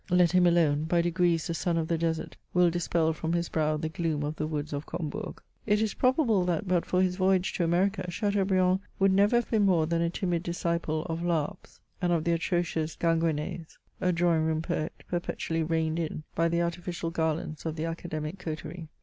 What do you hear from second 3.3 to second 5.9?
his brow the gloom of the woods of Combourg. It